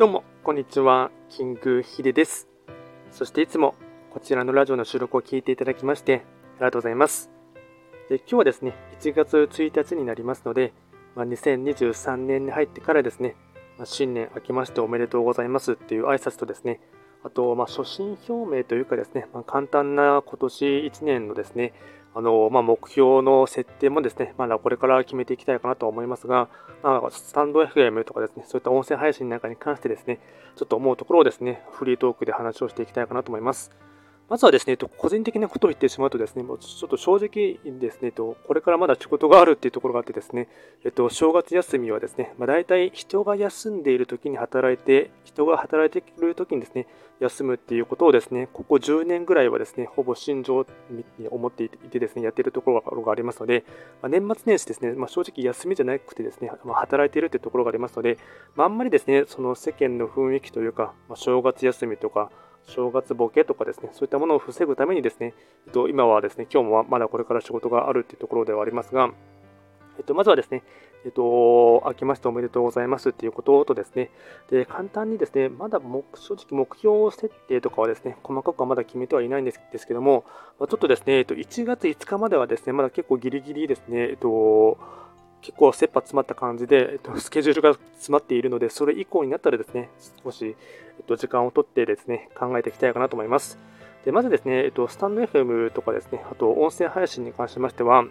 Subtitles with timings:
[0.00, 1.10] どうも、こんにちは。
[1.28, 2.48] キングヒデです。
[3.10, 3.74] そしていつも
[4.08, 6.24] こちらのラジオの収録を聞いていただきまして、
[6.54, 7.30] ありがとうございます。
[8.08, 10.72] で今日はですね、1月1日になりますので、
[11.14, 13.36] まあ、2023年に入ってからですね、
[13.76, 16.80] まあ、新年明けましておめでとうございますっていう挨拶とですね、
[17.22, 21.74] あと、まあ、初心表明というかですね、まあ、簡単な今年1年のですね、
[22.12, 26.48] あのまあ、目標の設定もですね、まだこれから決めていきたいかなと思いますが、
[26.82, 30.18] まあ、スタンド FM とかですね、そういった音声配信なんかに関してですね、
[30.56, 33.70] ちょっと思うところをですね、フリートークで話をしていきたいかなと思います。
[34.30, 40.46] まずはですね、個人的なことを言ってしまうとですね、もうちょっと正直ですね、これからまだ仕事があるっていうところがあってですね、
[40.84, 46.86] えっと、正月休みはですね、まあ、大体人が休んでいる時に働いて、人が働いている時にですね、
[47.18, 50.64] 休むっていうことをですね、ここ10年ぐらいはですね、ほぼ心情
[51.18, 53.64] に思っていてですね、やっているところがありますので、
[54.00, 58.16] まあ、年末年始ですね、まあ、正直休みじゃなくてですね、ま働いているというところがありますので、
[58.54, 62.30] まあ、んまりですね、その世間の雰囲気というか、ま正月休みとか、
[62.70, 65.34] 正月ボケとかですね、そういったものを防ぐためにですね、
[65.66, 69.10] えっと、今はですね、今日もまだこれから仕事があるというところではありますが、
[69.98, 70.62] えっと、まずはですね、
[71.04, 74.10] えっと、明けましておめでとうございますっていうこととですね、
[74.50, 80.24] で簡単にですね、まだ目正直目標設定とかはですね、細かくはまだ決めてはいないんですですけども、
[80.58, 84.78] まあ、ちょっとですね、えっと、1月5日まではですね、まだ結構ギリギリですね、えっと、
[85.42, 89.90] 結構切羽詰まった感じで、えっと、 スケジュールが詰まっているので、それ以降になったらですね、
[90.22, 90.56] 少し、
[90.98, 93.58] えっと、時間をとってですね、考えていきたいかなと思います。
[94.04, 98.04] でまずですね、えっと、スタンド FM とかですね、あと音声配信に関しましては、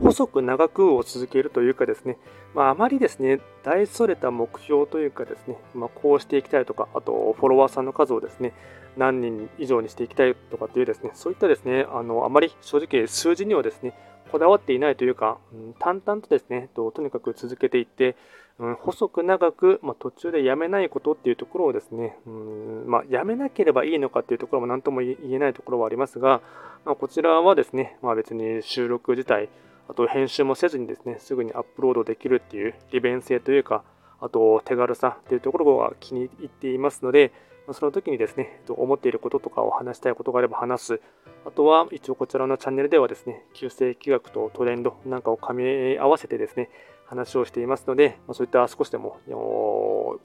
[0.00, 2.18] 細く長くを続けるというかですね、
[2.54, 8.52] まあ、あまりですね、大それた目標というかですね、まあ、こうしていきたいとか、あとフォロワーさんの数をですね、
[8.96, 13.94] 何人以上にしていきたいとかっていうですね、そういったですね、あのあまり正直数字にはですね、
[14.30, 18.16] こだわっていないというか、うん、淡々とですね、ととにかく続けていって、
[18.58, 26.40] うん、細く長く、まあ、途中でやめないことっていうところをですね、うんまあ、やめなければいいのかっていうところも何とも言えないところはありますが、
[26.84, 29.48] まあ、こちらはですね、まあ、別に収録自体、
[29.88, 33.84] あと編集もせずにですね、すぐにアップロードできるっていう利便性というか、
[34.20, 37.32] あと手軽さというところが気に入っていますので、
[37.72, 41.00] その時にですね、思っていることとかを話したいことがあれば話す。
[41.44, 46.70] あとは、一応こちらのチャンネルではですね、旧世紀学とトレンドなんかを噛み合わせてですね、
[47.06, 49.18] 話をしていますので、そういった少しでも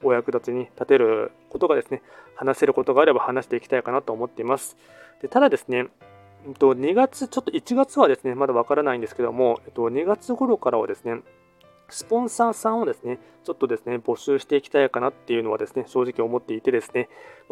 [0.03, 2.01] お役立ちに立てることがですね、
[2.35, 4.77] 話せることがあれば話していきたいかなと思っています。
[5.21, 5.87] でただですね、
[6.45, 11.21] 2月、ちょっと1月はですね、まだわからないんですけども、2月頃からはですね、
[11.93, 17.07] スポンサーさんをですね、ちょっとですね、募集していきたいかなっていうのはですね、正直思っていてですね、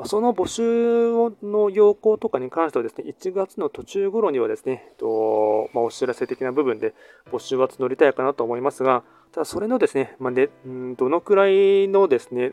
[0.05, 6.95] その募集の要項とかに関してはですね、1月の途中頃にはですね、とまあ、お知らせ的な部分で
[7.31, 10.49] 募集は募りたいかなと思いますが、ただそれのですね、まあ、ね
[10.97, 12.51] どのくらいのですね、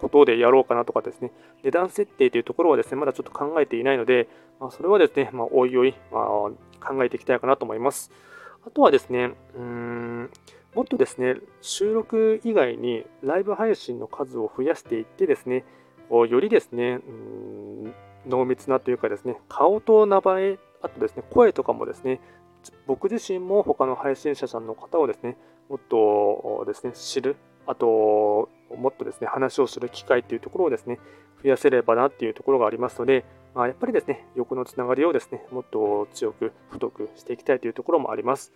[0.00, 1.32] ことでやろうかなとかですね、
[1.64, 4.28] 値段設定というところはですね、まだちょっと考えていないので、
[4.60, 6.24] まあ、それはですね、まあ、おいおい、まあ、
[6.86, 8.10] 考えていきたいかなと思います。
[8.66, 10.30] あとはですね、うーん
[10.74, 15.64] もっとですね、収録以外にライブ配信の数を増やしていってですね、
[16.10, 17.00] よりですね、
[18.26, 22.20] 濃密なというかですね、顔と名前、あとですね、声とかもですね、
[22.86, 25.36] 僕自身も他の配信者さんの方をですね、
[25.68, 31.00] もっとですね、知る、あと、もっとですね、話をする機会というところをですね、
[31.42, 38.52] 増やせればなっていうところがありますので、まあ、やっぱりですね、横のつながりをですね、もっと強く、太くしていきたいというところもあります。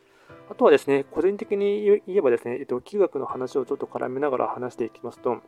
[0.51, 5.41] あとはですね、個人的に言えばですね、えっと、企学の話をちょっと絡めながら話していきますと、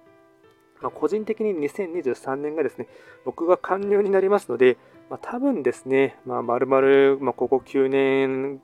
[0.81, 2.89] まあ、個人的に2023年がですね、
[3.25, 4.77] 僕が完了になりますので、
[5.11, 8.61] まあ、多分ですね、まあ、丸々、まあ、ここ9年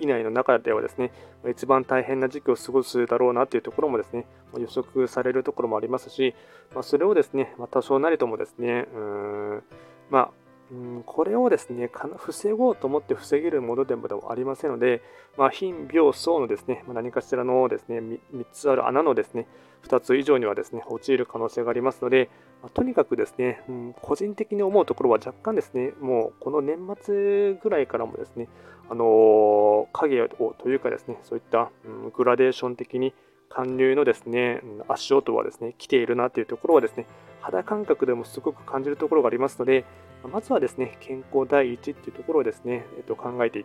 [0.00, 1.12] 以内の中ではですね、
[1.48, 4.26] 一番大変な時期を過ごすだろうなというところもですね、
[4.58, 6.34] 予測されるところもありますし、
[6.74, 9.62] まあ、それをですね、まあ、多少なりともですね、うん
[10.10, 10.30] まあ、
[10.70, 15.02] うんこれをですね、防ごうと思って防げるものでもありませんので、
[15.36, 19.46] まあ、貧、病、層のですね、何かしらのですね、3つある穴のですね、
[19.86, 22.30] 2つ以上にはですね、陥る可能性がありますので、
[22.62, 28.48] まあ、とにかくですね、うん、個人的に思うところは若干ですね、もうこの年末ぐらいからもですね、
[28.88, 33.14] あの、影をというかですね、そういった、うん、グラデーション的に
[33.48, 37.06] 寒流のですね、足音はですね、来ているなというところはですね、
[37.40, 39.84] 肌感覚でもすごく感じるところがありますので、
[40.24, 43.64] まずはですね、健康第一っていうところをですね、えっと、考えていっ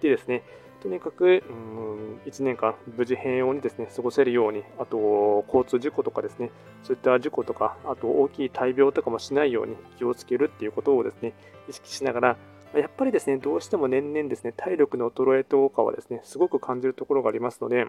[0.00, 0.42] てですね、
[0.82, 6.50] とにかく、うん、1年間無事平穏にですね、過ごせるように、あと、交通事故とかですね、
[6.82, 11.32] そういった事故とか、あと大きい大病とかもしないように気をつけるっていうことをですね、
[11.68, 12.36] 意識しながら、
[12.74, 17.86] やっぱりですね、どうしても年々ですね、体力の衰えとかはですね、すごく感じるところがありますので、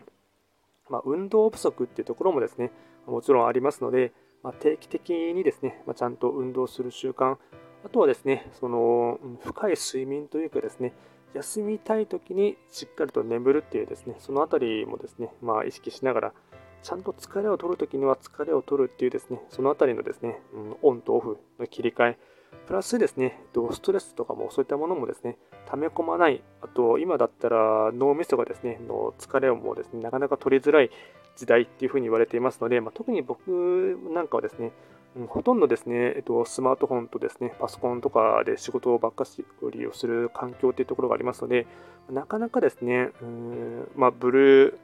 [0.89, 2.71] まあ、運動不足っていうところもですね、
[3.05, 4.13] もちろんありますので、
[4.43, 7.37] まあ、定期的にですね、まあ、ちゃんと運動する習慣、
[7.85, 10.93] あとはですね、その深い睡眠というかですね、
[11.33, 16.33] 休みたい時にしっかりと眠るっていうですね、そのあたりもですね、まあ、意識しながら、
[16.83, 22.17] ちゃんと疲れを取るときには疲れを取るっていうですね、そのあたりのですね、うん、オンとオフの切り替え、
[22.65, 23.41] プラスですね、
[23.71, 25.37] ストレスとかもそういったものもですね、
[25.67, 30.89] 溜め込まない、あと今だったら脳みそがですね、の疲れをもうですね、なかなか取りづらい
[31.35, 34.71] 時代っていうふうに言われていますので、まあ、特に僕なんかはですね、
[35.17, 39.25] うん、ほとんどですね、えっと、スマートフォンとですね、パソコンとかで仕事ばっか
[39.73, 41.65] りをする環境っていうところがありますので、
[42.11, 44.77] なかなかですね、うんまあ、ブルー、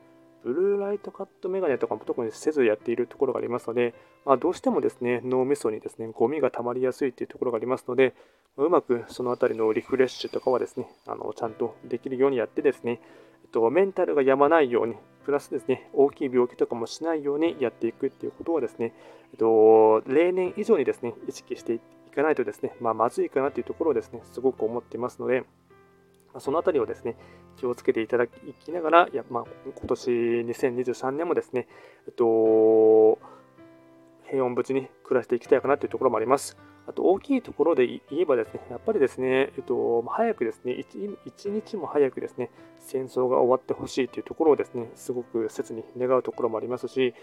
[0.44, 3.94] ブルーライトカットメガネとかも特にせずやっているところがありますので、
[4.26, 8.16] まあ、どうしてもですね、脳みそにですね、ゴミが溜まりやすいというところがありますので、
[8.58, 13.00] うまくそのあたりのリフレッシュとかはですね、あのちゃんとできるようにやってですね、
[13.44, 18.94] えっと、メンタルが病まないように、プラスですね、大きい病気とかもしないようにやっていくっていうことはですね、
[19.32, 21.80] えっと、例年以上にですね、意識してい
[22.14, 25.44] かないとですね、まあ、まずいかなというところをですね、すごく思っていますので、
[26.40, 27.16] そのあたりをですね、
[27.58, 31.68] 気をつけていただきながら、いやまあ、今年2023年もですね、
[32.08, 33.20] えっと、
[34.24, 36.58] 平穏無事に暮らしていきたいかなというところもあります。
[36.88, 40.98] あと大きいところで言えばですね、やっぱりですね、えっと、早くですね一、
[41.50, 47.14] 日も早くですね、戦争が終わってほしいというところをですね、すごく切に願うところもありますし、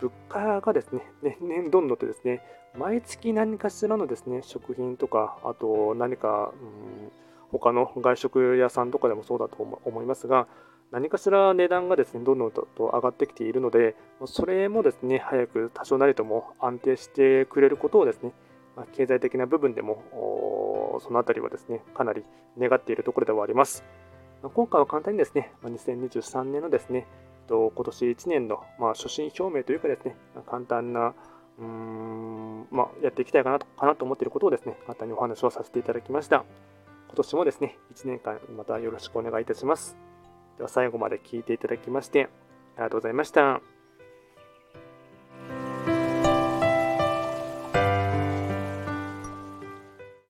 [0.00, 2.42] 物価がですね、年々どんどんとですね、
[2.76, 7.22] 毎月何かしらのですね、食品とか、あと何か、うん
[7.58, 10.46] 他の外食屋さんとかでもそうだと思いますが、
[10.90, 13.94] 何かしら値段がですね、どんどんと上がってきているので、
[14.26, 18.32] それもですね、早く多少なりとも安定してくれることをですね、
[18.76, 22.24] ま経済的な部分でも、そのあたりはですね、かなり
[22.58, 23.84] 願っているところではあります。
[24.42, 27.06] ま今回は簡単にですね、ま2023年のですね、
[27.46, 30.16] と今年1年の、まあ、初心表明というかですね、
[30.46, 31.14] 簡単な、
[31.58, 36.44] うーん、まあ、やっていきたいかなとかなと思っていることをですね、簡単にお話をさせていただきました。
[37.08, 39.96] 今年もですね、1年間またよろしくお願いいたします。
[40.56, 42.28] では最後まで聞いていただきまして、
[42.76, 43.81] ありがとうございました。